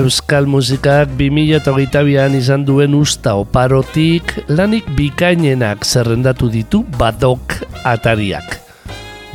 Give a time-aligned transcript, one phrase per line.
[0.00, 8.54] Euskal musikak 2008an izan duen usta oparotik lanik bikainenak zerrendatu ditu badok atariak.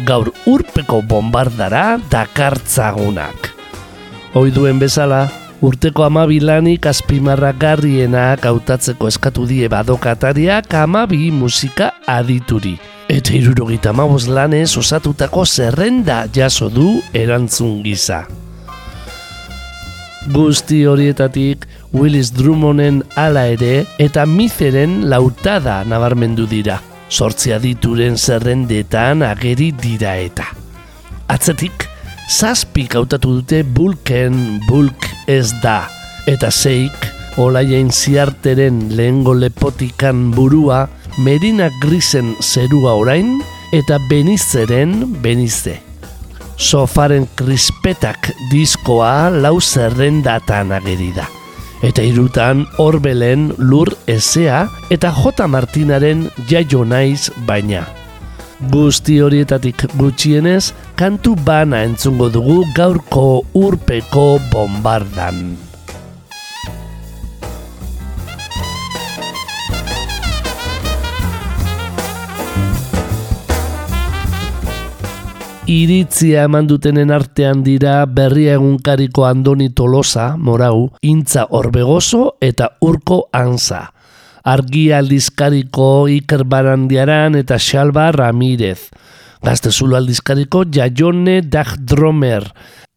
[0.07, 3.51] Gaur urpeko bombardara dakartzagunak.
[4.33, 5.27] Hoi duen bezala,
[5.61, 12.73] urteko amabi lanik azpimarragarrienak hautatzeko eskatu die badok atariak amabi musika adituri.
[13.05, 18.25] Eta irurogita lanez osatutako zerrenda jaso du erantzun gisa.
[20.33, 26.79] Guzti horietatik Willis Drummonden ala ere eta Mizeren lautada nabarmendu dira.
[27.09, 30.47] Sortzi adituren zerrendetan ageri dira eta.
[31.29, 31.85] Atzetik,
[32.29, 35.83] zazpik hautatu dute bulken bulk ez da.
[36.25, 37.05] Eta zeik,
[37.37, 40.87] olaien ziarteren lehengo lepotikan burua,
[41.21, 43.37] Merina Grisen zerua orain,
[43.71, 45.94] eta Benizeren benize.
[46.55, 51.27] Sofaren krispetak diskoa lau zerrendatan ageri da.
[51.83, 55.47] Eta irutan Orbelen lur ezea eta J.
[55.51, 57.83] Martinaren jaio naiz baina.
[58.71, 65.74] Guzti horietatik gutxienez, kantu bana entzungo dugu gaurko urpeko bombardan.
[75.65, 83.79] Iritzia eman dutenen artean dira berria egunkariko Andoni Tolosa, morau, intza orbegoso eta urko anza.
[84.45, 88.91] Argi aldizkariko Iker Barandiaran eta Xalba Ramirez.
[89.41, 92.45] Gaztezulo aldizkariko Jaione Dagdromer.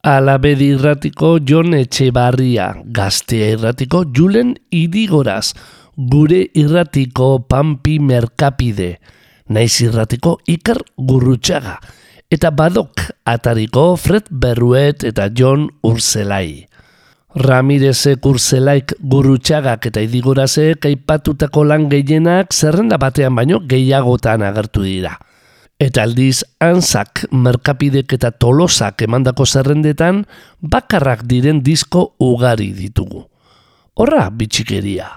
[0.05, 2.75] Alabedi irratiko Jon Etxebarria.
[2.85, 5.55] Gaztea irratiko Julen Idigoraz.
[5.97, 8.99] Gure irratiko Pampi Merkapide.
[9.49, 11.79] Naiz irratiko Iker Gurrutxaga
[12.29, 16.69] eta badok atariko Fred Berruet eta John Urzelai.
[17.39, 25.17] Ramirezek Urzelaik gurutxagak eta idigorazek aipatutako lan gehienak zerrenda batean baino gehiagotan agertu dira.
[25.79, 30.25] Eta aldiz, anzak, merkapidek eta tolosak emandako zerrendetan
[30.61, 33.29] bakarrak diren disko ugari ditugu.
[33.95, 35.15] Horra, bitxikeria.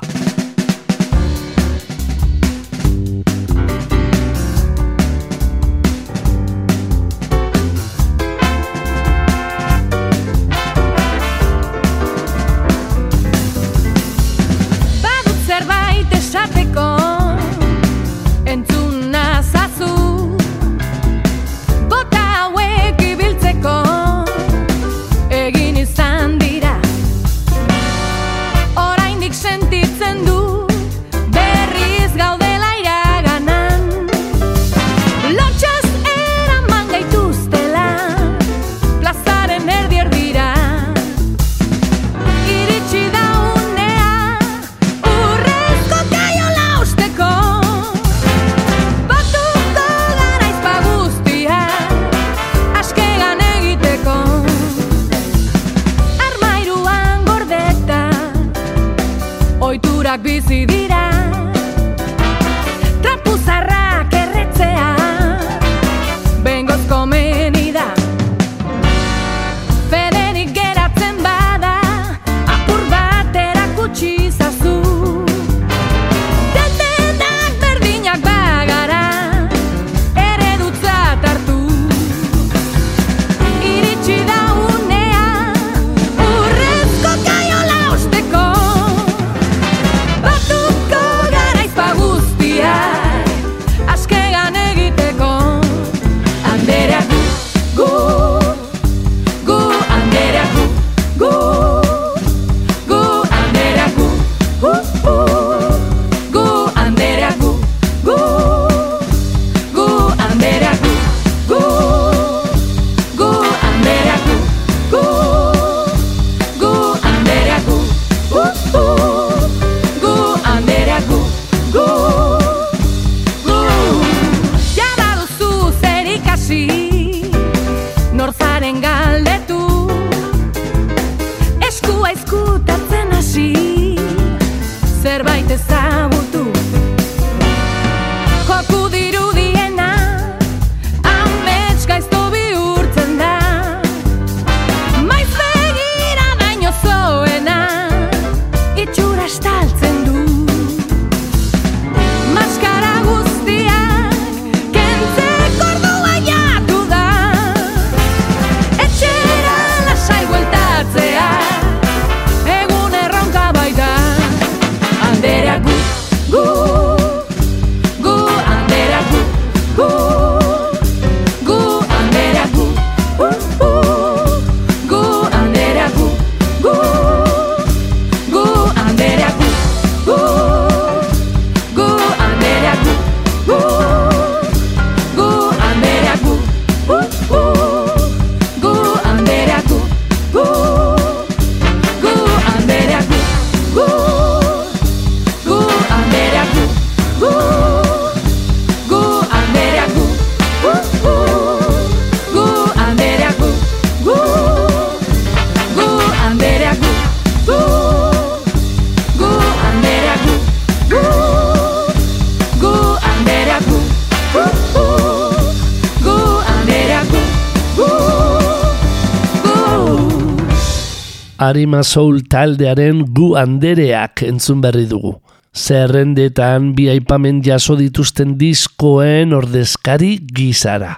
[221.61, 225.11] Arima Soul taldearen gu andereak entzun berri dugu.
[225.53, 230.95] Zerrendetan bi aipamen jaso dituzten diskoen ordezkari gizara.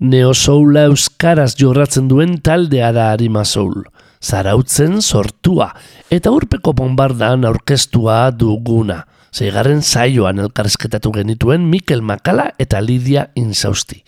[0.00, 3.84] Neo Soula euskaraz jorratzen duen taldea da Arima Soul.
[4.24, 5.68] Zarautzen sortua
[6.08, 9.02] eta urpeko bombardan aurkeztua duguna.
[9.28, 14.00] Zeigarren saioan elkarrezketatu genituen Mikel Makala eta Lidia Insausti.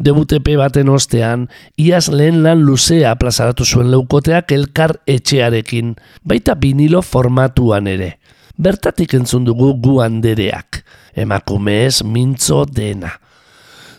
[0.00, 1.44] Debutepe baten ostean,
[1.76, 5.92] iaz lehen lan luzea plazaratu zuen leukoteak elkar etxearekin,
[6.24, 8.14] baita vinilo formatuan ere.
[8.56, 10.80] Bertatik entzun dugu gu andereak,
[11.12, 13.12] emakumez mintzo dena.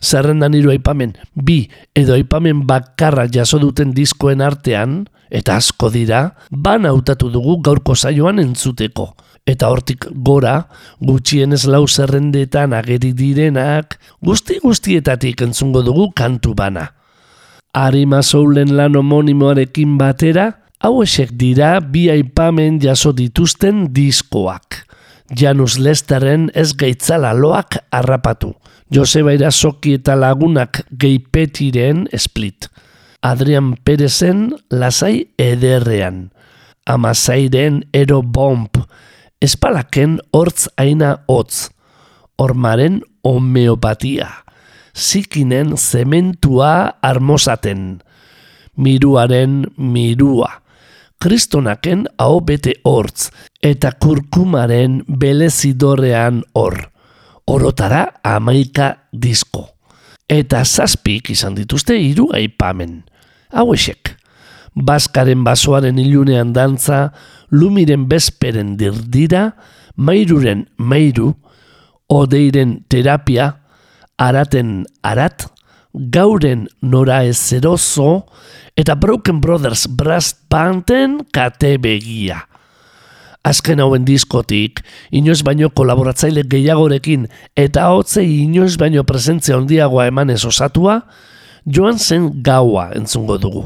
[0.02, 6.90] Zerrendan hiru aipamen, bi edo aipamen bakarra jaso duten diskoen artean, eta asko dira, ban
[6.90, 9.12] hautatu dugu gaurko saioan entzuteko.
[9.50, 10.68] Eta hortik gora,
[11.02, 16.92] gutxienez lau zerrendetan ageri direnak, guzti guztietatik entzungo dugu kantu bana.
[17.74, 20.52] Arima Soulen lan homonimoarekin batera,
[20.84, 24.86] hauesek dira bi aipamen jaso dituzten diskoak.
[25.32, 28.52] Janus Lesterren ez gaitzala loak harrapatu.
[28.92, 32.68] Joseba Irasoki eta lagunak geipetiren split.
[33.24, 36.26] Adrian Perezen lasai ederrean.
[36.86, 38.76] Amazairen ero bomb.
[39.42, 41.72] Espalaken hortz aina hotz.
[42.38, 44.28] Ormaren homeopatia.
[44.94, 48.02] Zikinen zementua armosaten.
[48.78, 50.62] Miruaren mirua.
[51.18, 53.32] Kristonaken hau bete hortz.
[53.64, 56.78] Eta kurkumaren belezidorrean hor.
[57.48, 59.72] Orotara amaika disko.
[60.30, 63.02] Eta zazpik izan dituzte hiru aipamen.
[63.58, 64.14] Hauesek.
[64.72, 67.10] Baskaren basoaren ilunean dantza,
[67.52, 69.52] lumiren bezperen dirdira,
[69.96, 71.34] mairuren mairu,
[72.12, 73.52] odeiren terapia,
[74.18, 75.48] araten arat,
[75.94, 78.24] gauren nora ezerozo,
[78.80, 82.46] eta Broken Brothers Brass Banden kate begia.
[83.42, 87.26] Azken hauen diskotik, inoiz baino kolaboratzaile gehiagorekin
[87.58, 91.00] eta hotzei inoiz baino presentzia handiagoa emanez osatua,
[91.66, 93.66] joan zen gaua entzungo dugu.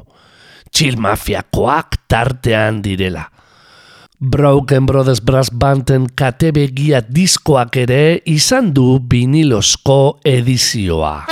[0.71, 3.34] Chill mafiakoak tartean direla.
[4.19, 11.25] Broken Brothers Brass Banden kate begia diskoak ere izan du vinilozko edizioa.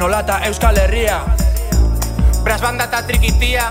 [0.00, 1.20] Nolata Euskal Herria.
[2.40, 3.66] Brass banda eta trikitia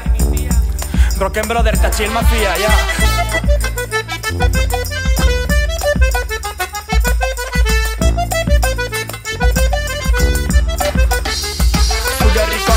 [1.17, 2.53] Broken Brother eta Chill Mafia,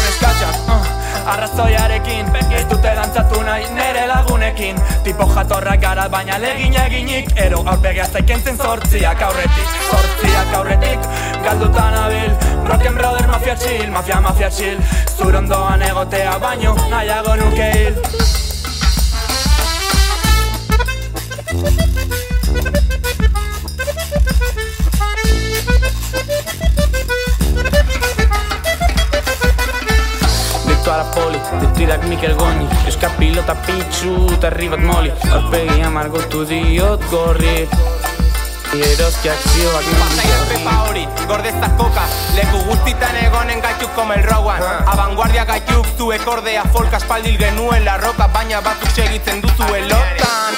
[0.00, 0.86] neskatxak, uh,
[1.34, 2.32] arrazoiarekin.
[2.56, 4.80] Ez dute dantzatu nahi nere lagunekin.
[5.04, 7.28] Tipo jatorrak gara baina legin eginik.
[7.36, 11.06] Ero aurpegia zaikentzen zortziak aurretik Zortziak aurretik.
[11.44, 12.32] Galduta nabil
[12.72, 14.78] Rock'n'roller brother mafia chill, mafia mafia chill.
[15.16, 17.94] Zurondoan egotea baino nahiago nuke hil.
[30.92, 37.00] A la poli, detirak Mikel Goni Euskal pilota pitxu eta ribat moli Aurpegia margotu diot
[37.08, 37.68] gorri.
[38.72, 44.62] Eroski akzioak Pasaia pepa hori, gordezta koka Leku guztitan egonen gaituk como el Rowan.
[44.88, 50.56] Abanguardia gaituk zuek ordea folk aspaldil genuen la roka Baina batzuk segitzen duzu elotan.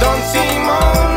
[0.00, 1.09] Don Simon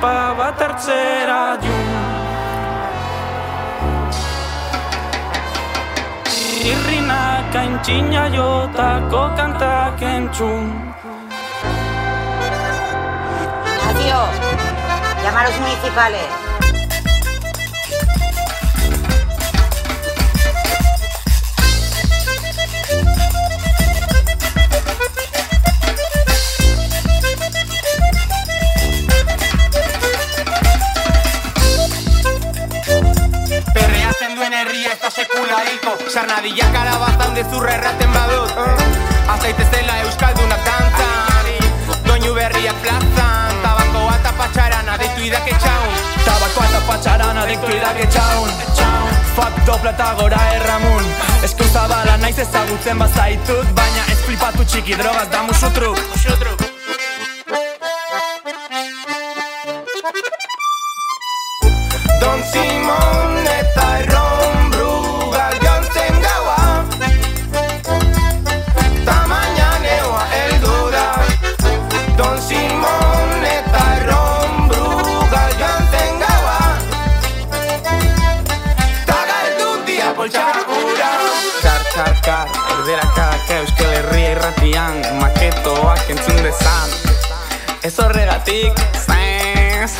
[0.00, 1.88] oian pepa bat hartzera jun
[6.60, 10.94] Irrinak aintzina jotako kantak entzun
[13.90, 14.36] Adiós.
[15.22, 16.49] Llama a municipales.
[36.10, 38.52] Sekula hilko Sarnadilla karabazan dezurra erraten badut.
[39.28, 41.46] Azaitez dela euskaldunak dantzan.
[42.06, 43.62] Doinu berriak plazan.
[43.62, 45.92] Tabakoa eta patxarana deitu idake txaun
[46.24, 48.50] Tabakoa eta patxarana diktu idake txaun
[49.36, 51.04] Fuck dopla eta gora erramun.
[51.44, 56.69] Esku zabala naiz ezagutzen bazaitut Baina ez flipatu txiki drogaz da musu truk
[88.50, 88.74] horregatik,
[89.06, 89.98] zez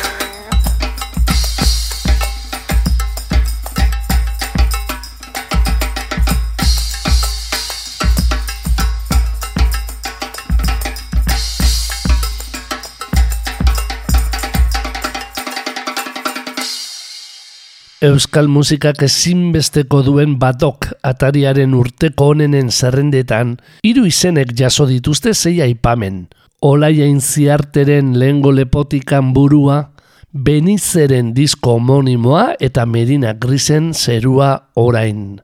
[18.01, 26.23] Euskal musikak ezinbesteko duen batok atariaren urteko onenen zerrendetan, hiru izenek jaso dituzte zei aipamen.
[26.61, 29.89] Olaia ziarteren lehengo lepotikan burua,
[30.31, 35.41] Benizeren disko homonimoa eta Medina Grisen zerua orain.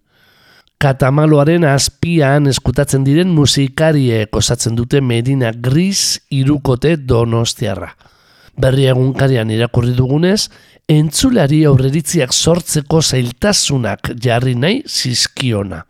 [0.78, 7.96] Katamaloaren azpian eskutatzen diren musikariek osatzen dute Medina Gris irukote donostiarra.
[8.56, 10.52] Berri egunkarian irakurri dugunez,
[10.88, 15.82] entzulari aurreritziak sortzeko zailtasunak jarri nahi zizkiona.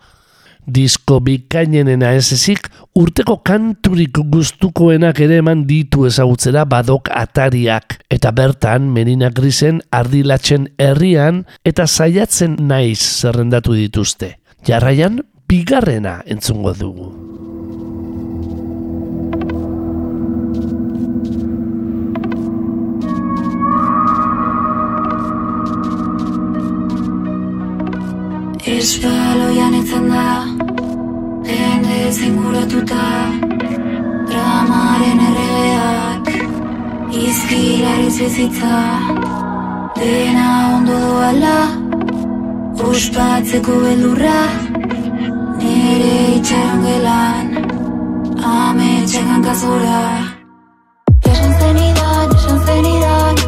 [0.68, 2.68] Disko bikainenena ez ezik,
[3.00, 11.46] urteko kanturik gustukoenak ere eman ditu ezagutzera badok atariak, eta bertan Merina Grisen ardilatzen herrian
[11.64, 14.36] eta saiatzen naiz zerrendatu dituzte.
[14.68, 17.47] Jarraian, bigarrena entzungo dugu.
[28.78, 30.24] Espaloian etzen da
[31.50, 33.06] Jende zinguratuta
[34.30, 36.30] Dramaren erregeak
[37.22, 38.82] Izkilariz bizitza
[39.98, 41.56] Dena ondo doala
[42.90, 44.38] Ospatzeko beldurra
[45.64, 47.54] Nere itxaron gelan
[48.54, 50.04] Ame txekan kazora
[51.32, 53.42] Esan zenidan, esan zenidan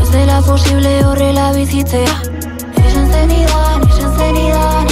[0.00, 2.43] Ez dela posible horrela bizitzea
[3.14, 4.86] Esan zenidan, esan zenidan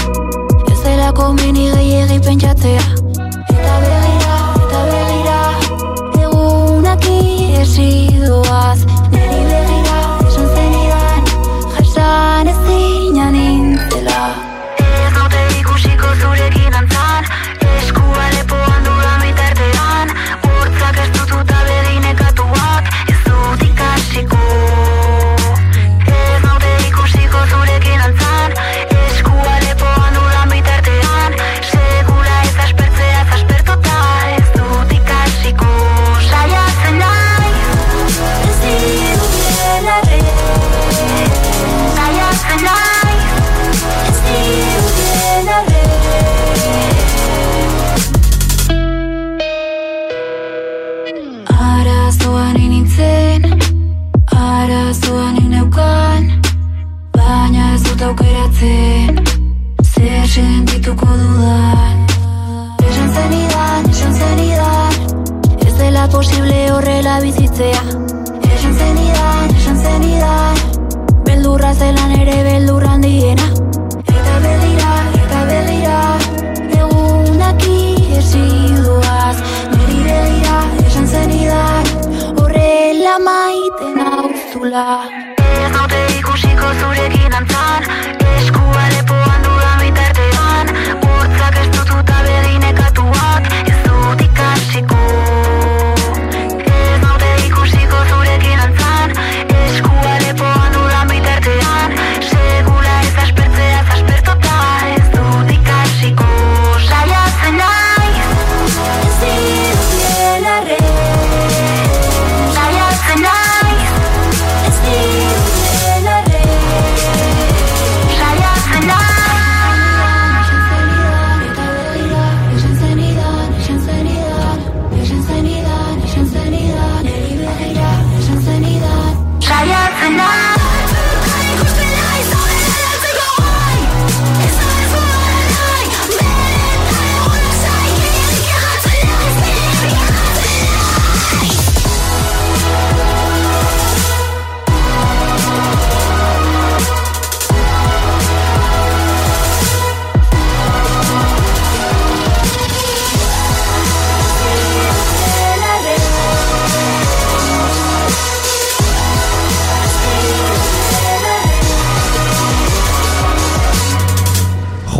[0.72, 2.84] Ez dela komeni gehiagi pentsatzea.
[3.50, 5.40] Eta begira, eta begira
[6.22, 8.11] Egunak iesi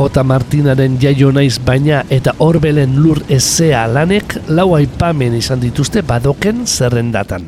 [0.02, 7.44] Martinaren jaio naiz baina eta horbelen lur ezea lanek lau aipamen izan dituzte badoken zerrendatan.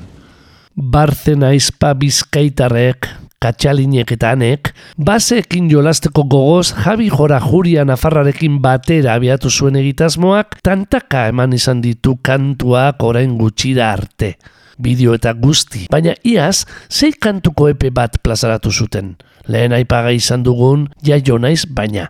[0.77, 3.09] Barzen aizpa bizkaitarrek,
[3.43, 11.27] katxalinek eta anek, baseekin jolasteko gogoz Javi Jora Juria Nafarrarekin batera abiatu zuen egitasmoak tantaka
[11.33, 14.37] eman izan ditu kantuak orain gutxira arte.
[14.79, 19.17] Bideo eta guzti, baina iaz, sei kantuko epe bat plazaratu zuten.
[19.51, 22.09] Lehen aipaga izan dugun jaio naiz baina.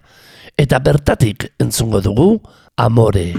[0.54, 2.38] Eta bertatik entzungo dugu
[2.78, 3.32] Amore.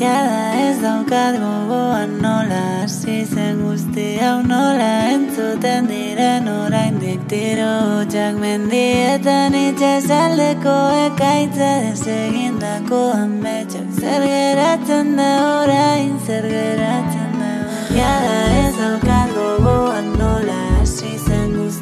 [0.00, 7.70] Jada ez daukat gogoan nola hasi zen guzti hau nola entzuten diren oraindik tiro.
[8.02, 10.76] Hotxak mendietan itxasaldeko
[11.06, 17.52] ekaitza desegindako ametxak zer geratzen da orain zer geratzen da.
[17.94, 20.65] Jada ez daukat gogoan nola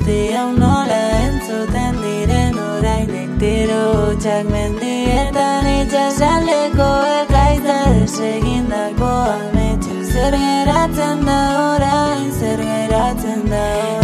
[0.05, 6.91] guzti hau nola entzuten diren oraindik tiro hotxak mendietan itxasaldeko
[7.23, 11.41] ekaitza desegindako ametxak zer geratzen da
[11.73, 14.04] orain zer geratzen da orain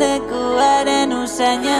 [0.00, 1.76] Deku haren usaina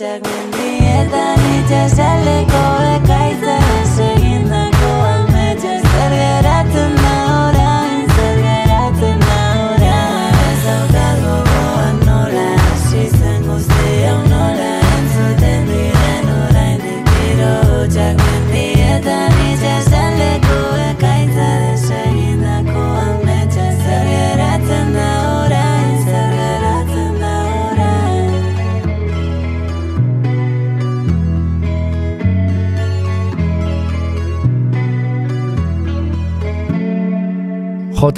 [0.00, 0.39] tiro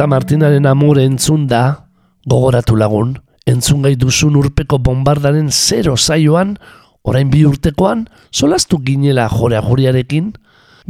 [0.03, 1.87] eta Martinaren amore entzun da,
[2.27, 3.13] gogoratu lagun,
[3.47, 6.57] entzun gai duzun urpeko bombardaren zero zaioan,
[7.07, 10.33] orain bi urtekoan, solastu ginela jorea juriarekin,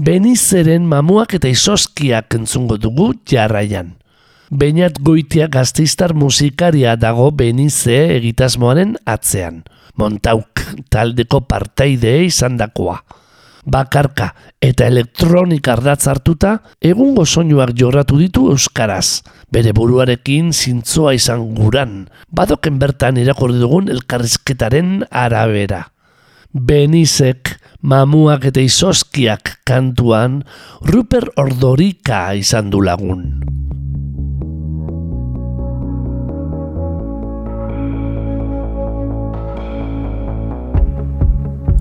[0.01, 3.98] benizeren mamuak eta izoskiak entzungo dugu jarraian.
[4.48, 9.61] Beinat goitia gazteiztar musikaria dago benize egitasmoaren atzean.
[10.01, 13.03] Montauk taldeko partaide izan dakoa.
[13.62, 19.22] Bakarka eta elektronik ardatz hartuta, egungo soinuak jorratu ditu euskaraz.
[19.55, 25.87] Bere buruarekin zintzoa izan guran, badoken bertan irakorri dugun elkarrizketaren arabera.
[26.53, 30.42] Benizek, mamuak eta izoskiak kantuan,
[30.83, 33.40] Ruper Ordorika izan du lagun.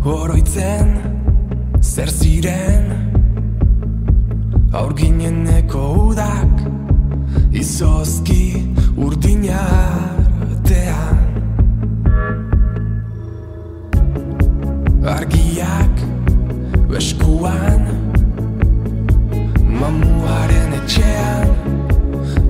[0.02, 1.11] Oroitzen,
[1.82, 2.86] zer ziren?
[4.74, 6.62] Aurgineneko udak
[7.52, 11.18] Izozki urdinartean
[15.16, 15.96] Argiak
[17.02, 17.84] eskuan
[19.82, 21.48] Mamuaren etxean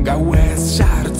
[0.05, 1.10] Gauez sartzen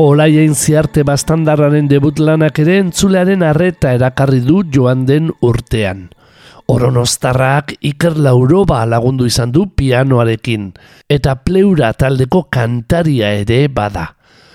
[0.00, 6.06] Olaien ziarte bastandarraren debut lanak ere entzulearen arreta erakarri du joan den urtean.
[6.72, 10.70] Oronostarrak Iker Lauroba lagundu izan du pianoarekin,
[11.04, 14.06] eta pleura taldeko kantaria ere bada.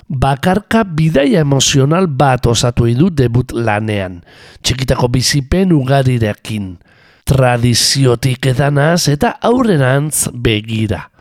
[0.10, 4.24] Bakarka bidaia emozional bat osatu du debut lanean,
[4.64, 6.80] txikitako bizipen ugarirekin,
[7.24, 11.12] tradiziotik edanaz eta aurrenantz begira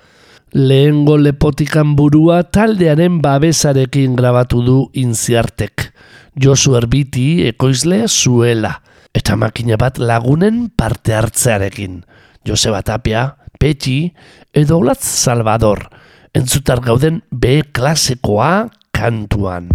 [0.55, 5.91] lehengo lepotikan burua taldearen babesarekin grabatu du inziartek.
[6.39, 8.71] Josu Erbiti ekoizle zuela,
[9.15, 12.05] eta makina bat lagunen parte hartzearekin.
[12.47, 14.15] Joseba Tapia, Peti,
[14.55, 15.89] edo Olatz Salvador,
[16.35, 19.71] entzutar gauden B klasekoa kantuan.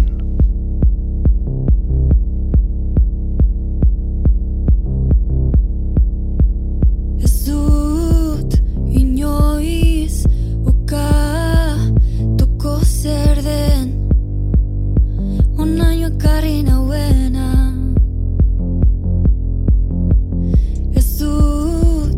[7.20, 7.59] Ez du
[10.90, 14.08] tokor serden
[15.56, 17.44] un año cariño bueno
[20.92, 22.16] jesus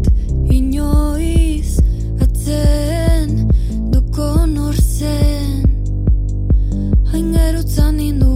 [0.49, 1.79] y nois
[2.19, 3.47] a ten
[3.91, 5.63] do konor sen
[7.13, 8.33] hay meruzanino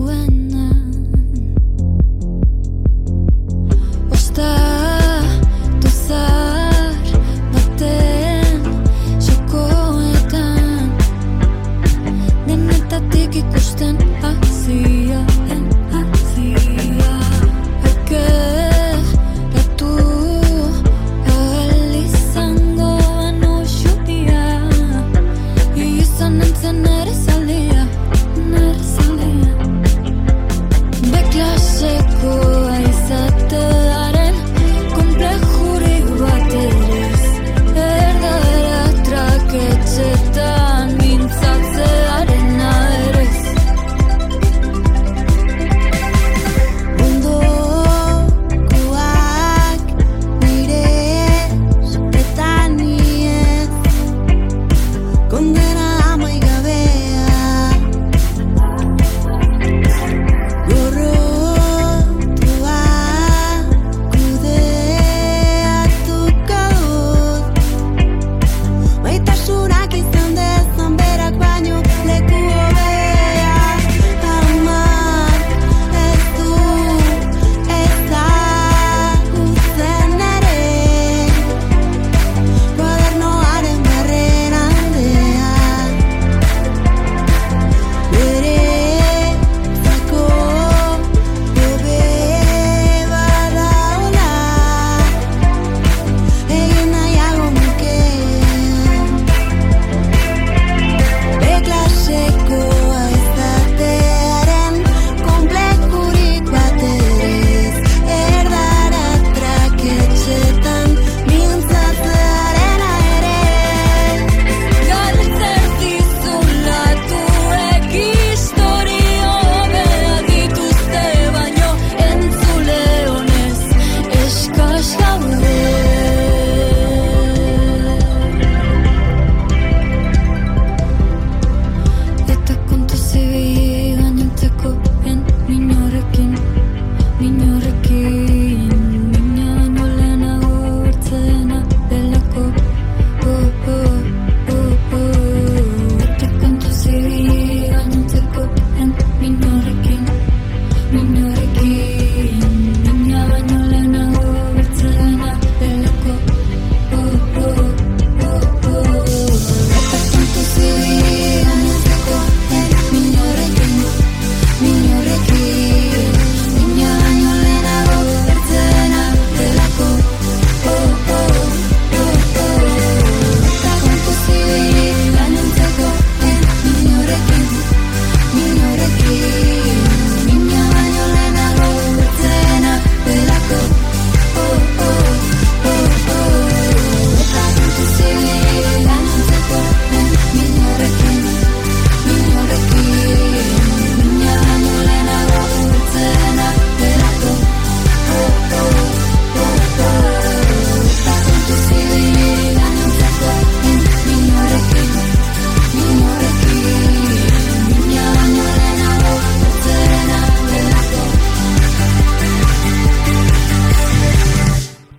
[13.37, 14.96] que gustan así.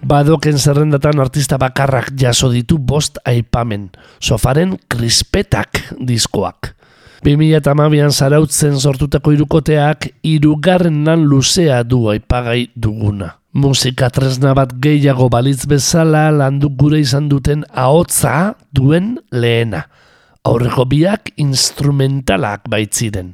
[0.07, 3.89] Badoken zerrendatan artista bakarrak jaso ditu bost aipamen,
[4.23, 6.69] sofaren krispetak diskoak.
[7.27, 13.33] 2008an zarautzen sortutako irukoteak irugarren lan luzea du aipagai duguna.
[13.51, 19.89] Musika tresna bat gehiago balitz bezala landu gure izan duten ahotza duen lehena.
[20.47, 23.33] Aurreko biak instrumentalak baitziren.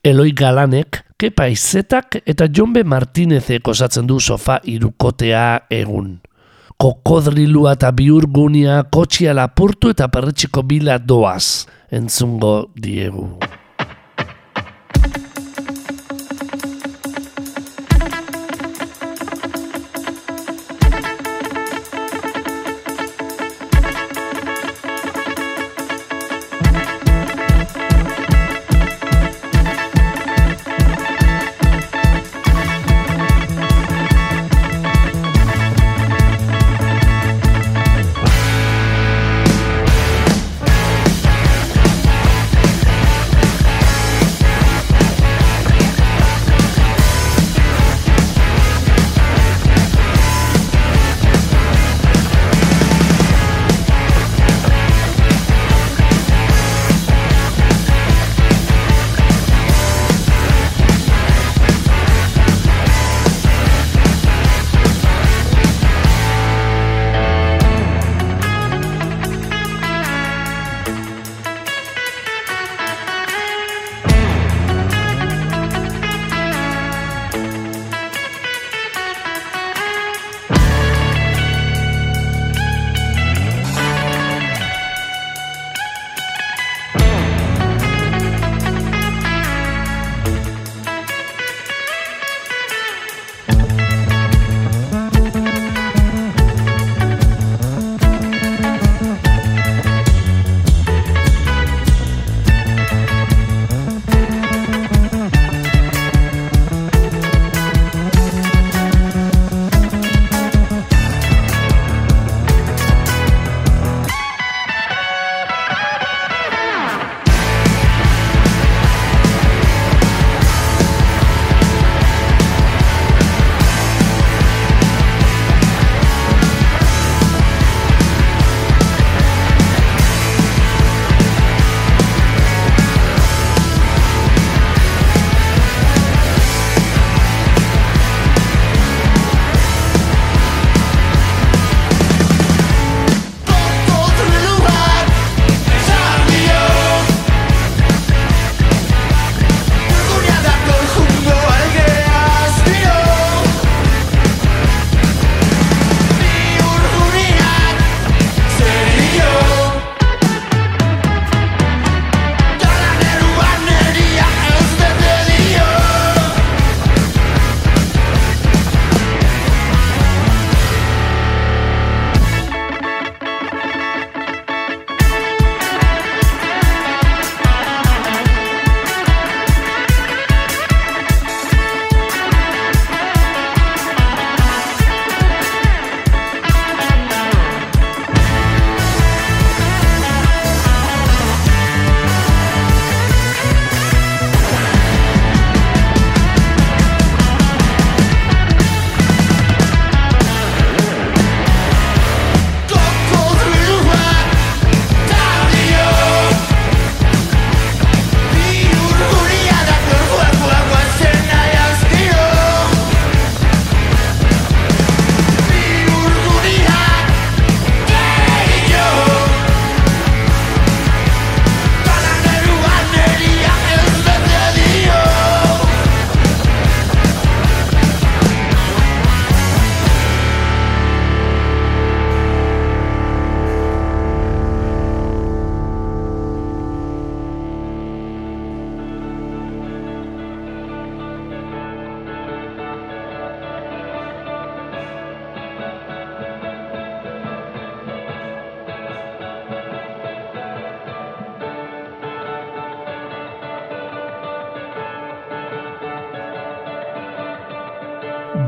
[0.00, 6.16] Eloi Galanek, Kepa Izetak eta Jonbe Martinezek osatzen du sofa irukotea egun.
[6.74, 11.68] Kokodrilua eta biurgunia kotxia lapurtu eta perretxiko bila doaz.
[11.94, 13.43] Entzungo diegu.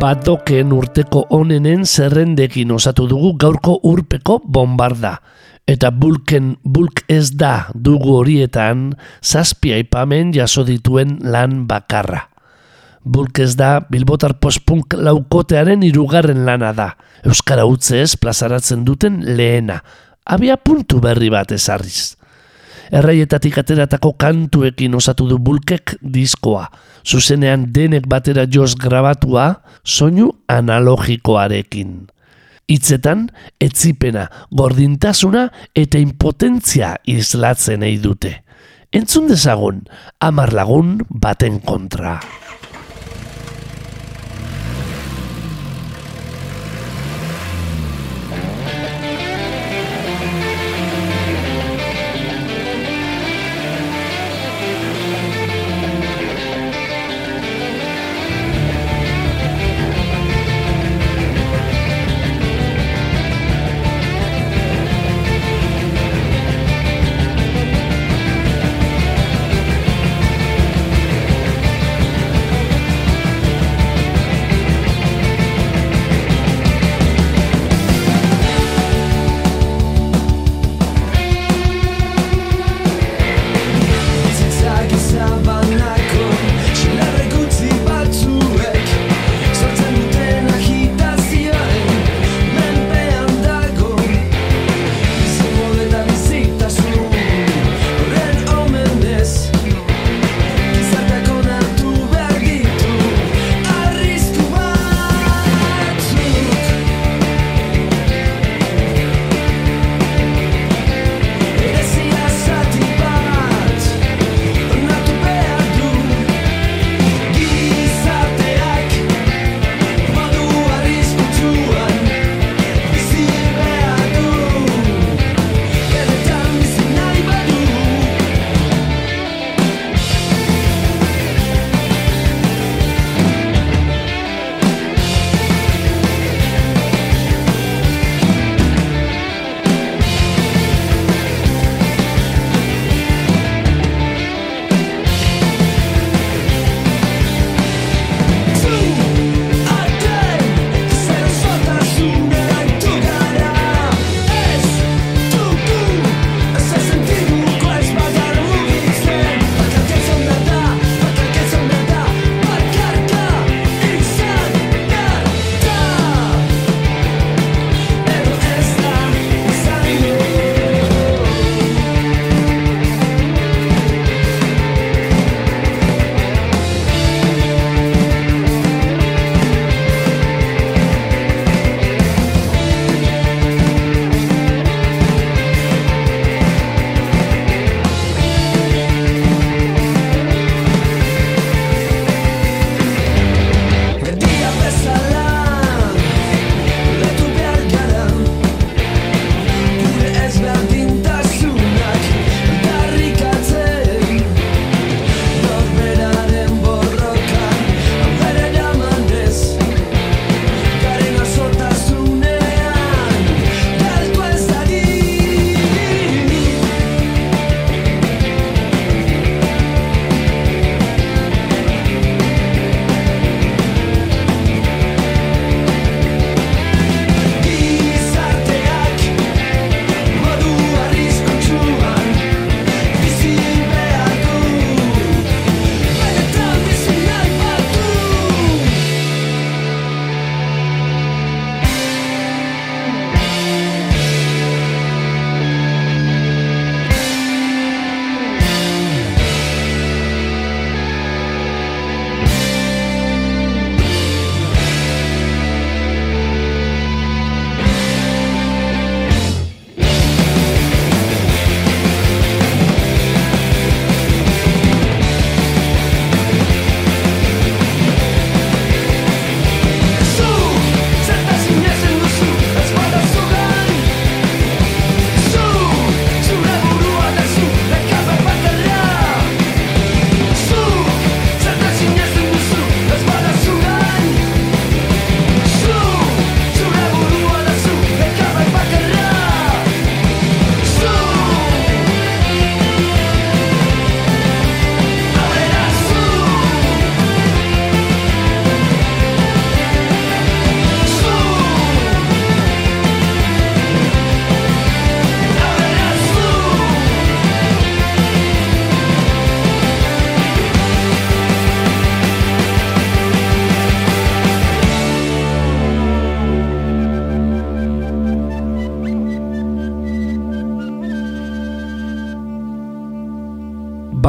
[0.01, 5.17] Badoken urteko onenen zerrendekin osatu dugu gaurko urpeko bombarda.
[5.67, 12.29] Eta bulken bulk ez da dugu horietan zazpi aipamen jaso dituen lan bakarra.
[13.07, 16.93] Bulk ez da Bilbotar postpunk laukotearen hirugarren lana da.
[17.25, 19.81] Euskara utzez plazaratzen duten lehena.
[20.27, 22.17] Abia puntu berri bat ezarriz.
[22.95, 26.69] Erraietatik ateratako kantuekin osatu du bulkek diskoa.
[27.07, 32.07] Zuzenean denek batera joz grabatua, soinu analogikoarekin.
[32.67, 33.29] Hitzetan,
[33.63, 38.33] etzipena, gordintasuna eta impotentzia islatzen ei dute.
[38.95, 39.85] Entzun dezagun,
[40.23, 42.21] amar lagun baten kontra.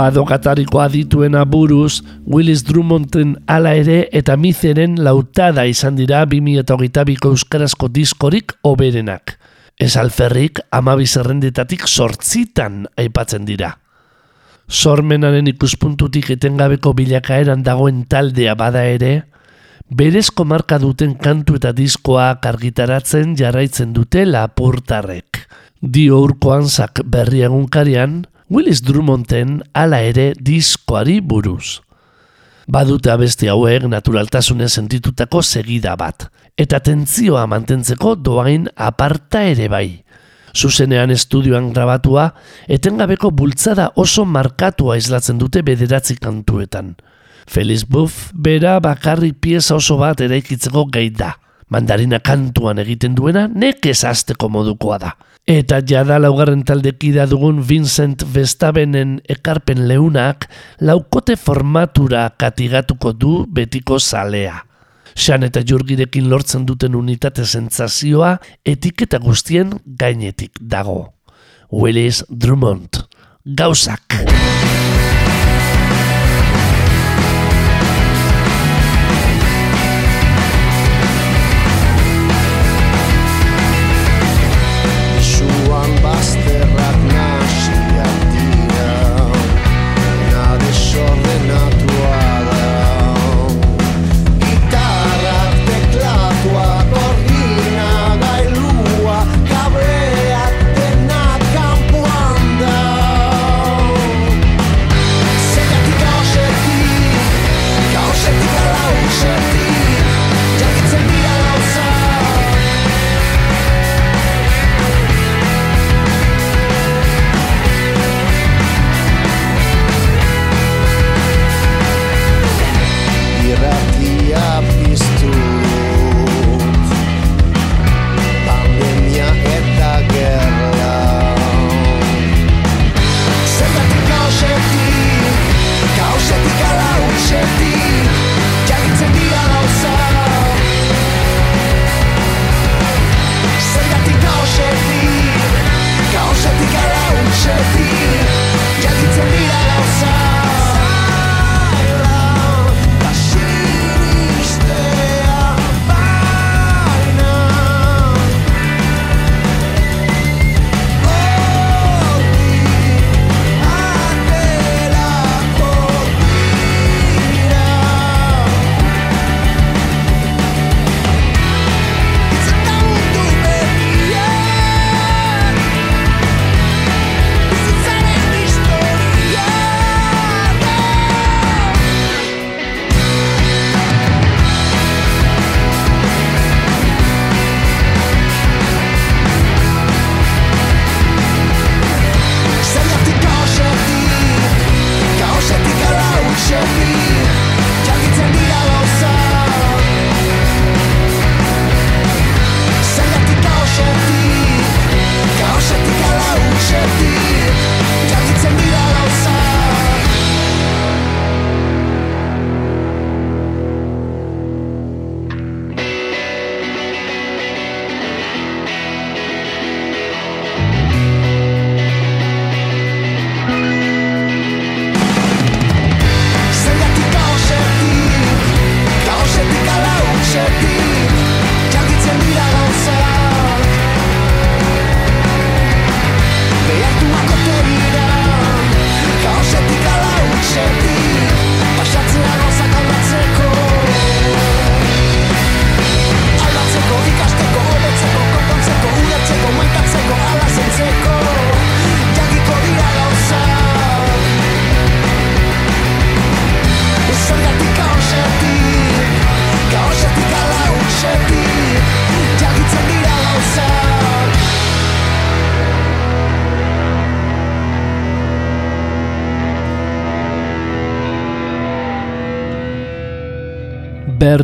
[0.07, 1.99] Badokatariko adituena buruz,
[2.31, 9.33] Willis Drummonden ala ere eta mizeren lautada izan dira 2008ko euskarazko diskorik oberenak.
[9.75, 13.73] Ez alferrik amabi zerrendetatik sortzitan aipatzen dira.
[14.71, 19.11] Sormenaren ikuspuntutik etengabeko bilakaeran dagoen taldea bada ere,
[19.91, 25.43] berezko marka duten kantu eta diskoak argitaratzen jarraitzen dute lapurtarrek.
[25.83, 31.81] Dio urkoan zak berri egunkarian, Willis Drummonden hala ere diskoari buruz.
[32.71, 39.87] Badute abesti hauek naturaltasunen sentitutako segida bat, eta tentzioa mantentzeko doain aparta ere bai.
[40.55, 42.29] Zuzenean estudioan grabatua,
[42.71, 46.95] etengabeko bultzada oso markatua islatzen dute bederatzi kantuetan.
[47.51, 51.33] Feliz Buff bera bakarrik pieza oso bat eraikitzeko gai da.
[51.67, 55.17] Mandarina kantuan egiten duena nekez azteko modukoa da.
[55.47, 60.49] Eta jada laugarren taldekida dugun Vincent Vestabenen ekarpen leunak
[60.83, 64.57] laukote formatura katigatuko du betiko zalea.
[65.15, 68.33] Xan eta jurgirekin lortzen duten unitate sentsazioa
[68.67, 71.13] etiketa guztien gainetik dago.
[71.71, 73.05] Willis Drummond.
[73.47, 74.19] Gauzak.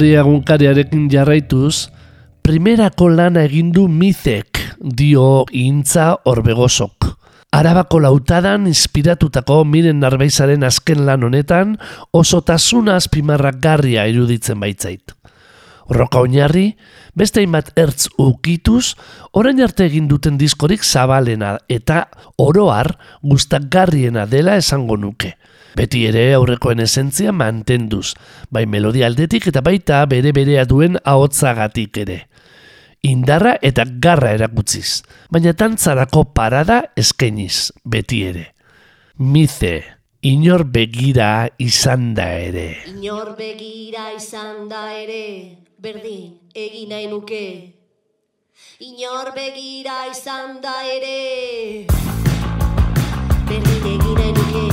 [0.04, 1.88] Berri egunkariarekin jarraituz,
[2.44, 7.08] primerako lana egin du mizek, dio intza orbegosok.
[7.56, 11.78] Arabako lautadan inspiratutako miren narbeizaren azken lan honetan
[12.12, 15.16] oso tasuna azpimarragarria iruditzen baitzait.
[15.88, 16.74] Roka oinarri,
[17.16, 18.98] beste hainbat ertz ukituz,
[19.32, 25.38] orain arte egin duten diskorik zabalena eta oroar gustagarriena dela esango nuke.
[25.74, 28.14] Beti ere aurrekoen esentzia mantenduz,
[28.54, 32.20] bai melodia aldetik eta baita bere berea duen ahotsagatik ere.
[33.04, 35.02] Indarra eta garra erakutziz,
[35.34, 38.46] baina tantzarako parada eskainiz, beti ere.
[39.18, 39.74] Mize,
[40.22, 42.68] inor begira izan da ere.
[42.94, 47.44] Inor begira izan da ere, berdin egin nahi nuke.
[48.80, 51.90] Inor begira izan da ere,
[53.50, 54.73] berdin egin nahi nuke.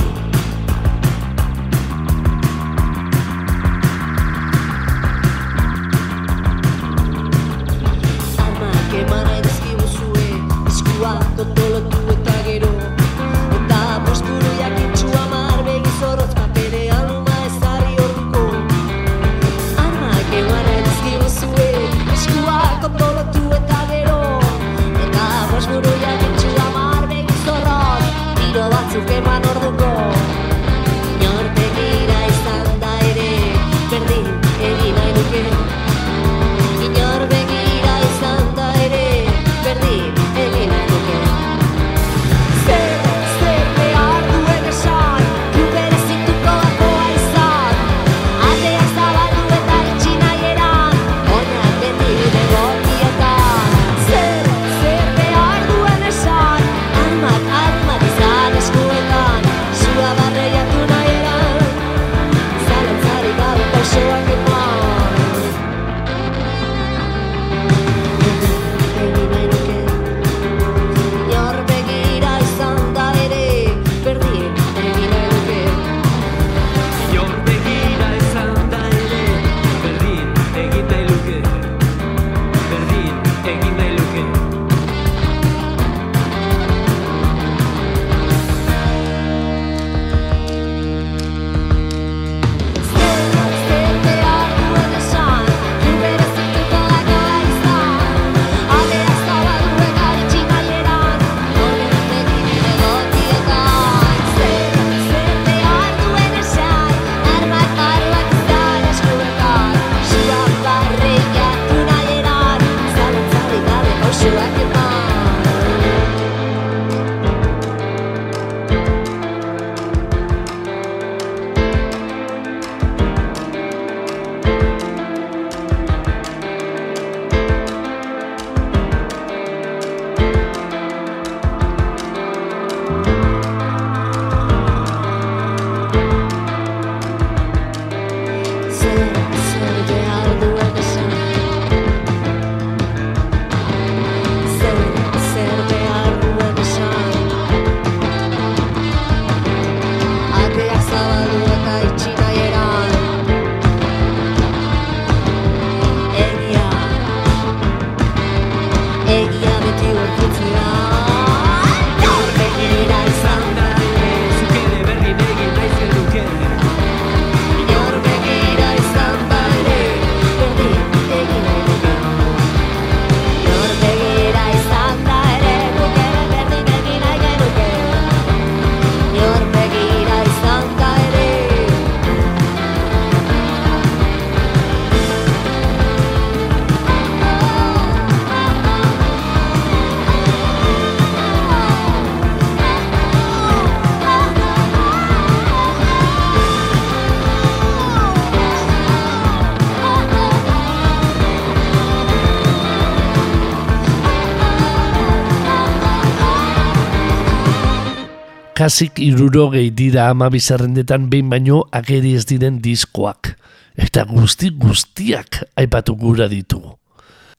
[208.61, 213.31] Kasik irurogei dira ama bizarrendetan behin baino ageri ez diren diskoak.
[213.73, 216.75] Eta guzti guztiak aipatu gura ditugu.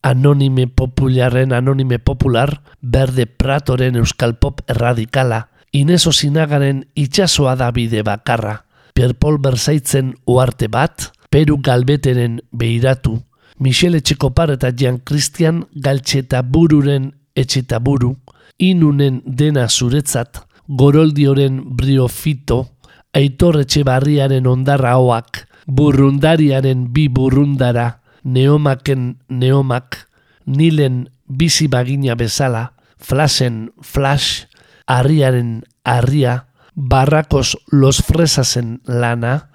[0.02, 8.64] Anonime popularen anonime popular, Berde Pratoren euskal pop erradikala, Ineso Sinagaren itxasoa da bide bakarra,
[8.92, 13.20] Pierpol Bersaitzen uarte bat, Peru Galbeteren beiratu,
[13.60, 18.16] Michele Etxekopar eta Jean Christian Galtxeta bururen etxeta buru,
[18.58, 22.72] inunen dena zuretzat, goroldioren briofito,
[23.12, 29.98] aitor etxebarriaren ondarra hoak, burrundariaren bi burrundara, neomaken neomak,
[30.46, 34.46] nilen bizi bagina bezala, flashen flash,
[34.88, 39.50] harriaren harria, barrakos los fresasen lana,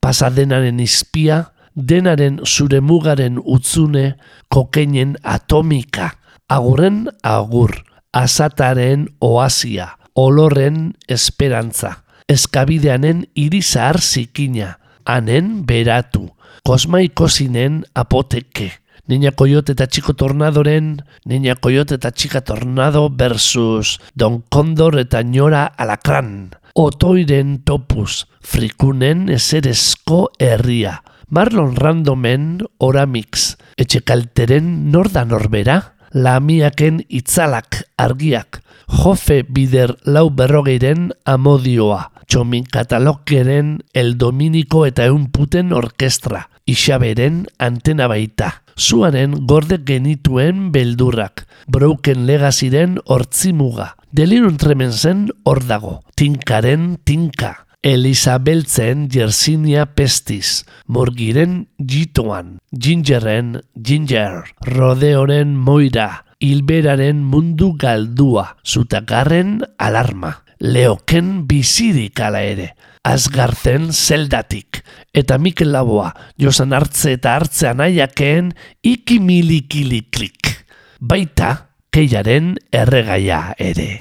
[0.00, 4.18] pasadenaren izpia, denaren zure mugaren utzune,
[4.52, 6.12] kokeinen atomika,
[6.48, 7.72] agurren agur,
[8.12, 16.26] azataren oasia, olorren esperantza, eskabideanen irizar zikina, anen beratu,
[16.66, 18.72] kosmaikosinen apoteke,
[19.08, 25.64] Niña Coyote eta Chico Tornadoren, Niña Coyote eta Chica Tornado versus Don Condor eta Ñora
[25.64, 26.50] Alakran.
[26.74, 31.04] Otoiren topuz, frikunen eserezko herria.
[31.30, 42.64] Marlon Randomen oramix, etxekalteren norda norbera, lamiaken itzalak argiak, jofe bider lau berrogeiren amodioa, txomin
[42.72, 52.98] katalogeren el dominiko eta eunputen orkestra, isaberen antena baita, zuaren gorde genituen beldurrak, broken legaziren
[53.06, 65.54] hortzimuga, delirun tremenzen hor dago, tinkaren tinka, Elisabeltzen Yersinia Pestis, Morgiren Jitoan, Gingerren Ginger, Rodeoren
[65.54, 72.68] Moira, Hilberaren mundu galdua, Zutagarren alarma, Leoken bizirik ala ere,
[73.02, 74.82] Azgarzen zeldatik,
[75.12, 78.52] eta Mikel Laboa, Josan hartze eta hartzean aiakeen
[78.86, 80.54] ikimilikiliklik.
[81.00, 81.54] Baita,
[81.90, 83.96] keiaren erregaia ere.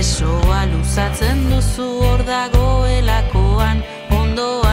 [0.00, 3.82] Besoa luzatzen duzu hor dagoelakoan
[4.18, 4.69] ondoan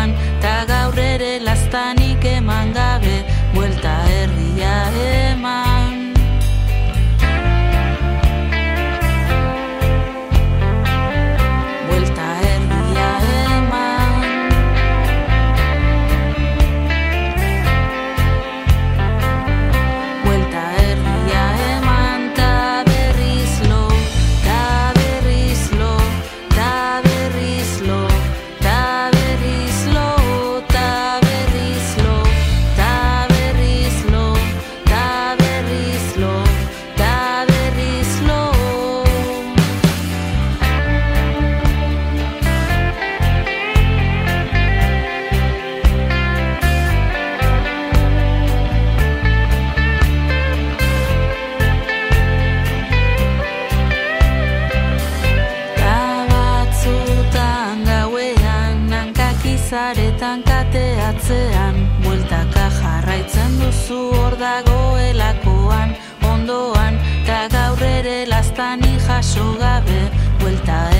[63.87, 65.95] duzu hor dagoelakoan
[66.31, 70.01] ondoan Ta gaur ere lastani jaso gabe
[70.39, 70.96] Buelta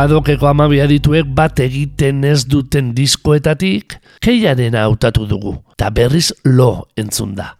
[0.00, 7.34] Badokeko amabia dituek bat egiten ez duten diskoetatik, keiaren hautatu dugu, eta berriz lo entzun
[7.36, 7.50] da.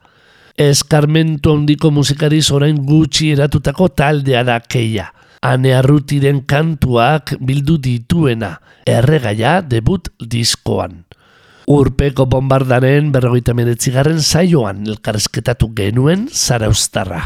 [0.57, 5.11] Eskarmentu handiko musikariz orain gutxi eratutako taldea da keia.
[5.45, 8.55] Ane Arrutiren kantuak bildu dituena,
[8.89, 11.03] erregaia debut diskoan.
[11.69, 17.21] Urpeko bombardaren berrogeita meretzigarren saioan elkarrezketatu genuen zaraustarra.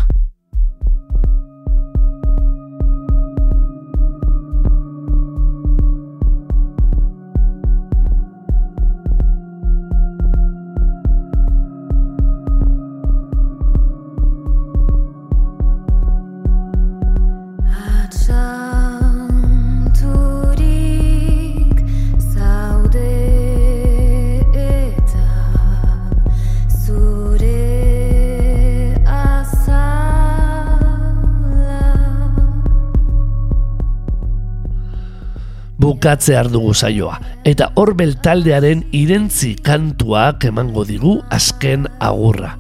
[36.05, 37.15] Bukatze dugu saioa,
[37.49, 42.59] eta horbel taldearen irentzi kantuak emango digu azken agurra.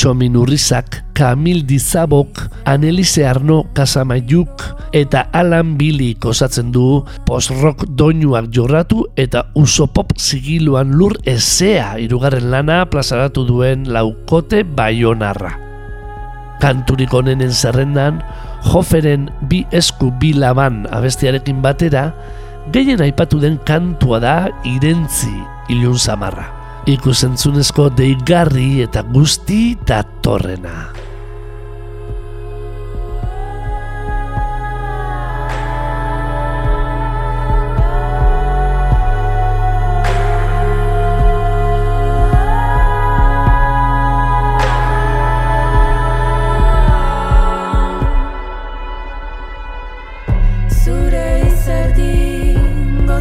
[0.00, 4.64] Txomin Urrizak, Kamil Dizabok, Anelise Arno Kasamaiuk
[4.96, 12.48] eta Alan Billy osatzen du post-rock doinuak jorratu eta uso pop zigiluan lur ezea irugarren
[12.50, 15.52] lana plazaratu duen laukote baionarra.
[16.64, 18.24] Kanturik onenen zerrendan,
[18.72, 22.14] Joferen bi esku bi laban abestiarekin batera,
[22.72, 24.36] gehien aipatu den kantua da
[24.66, 25.32] irentzi
[25.72, 26.50] ilun samarra.
[26.86, 31.05] Ikusentzunezko deigarri eta guzti datorrena.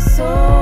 [0.10, 0.55] soul.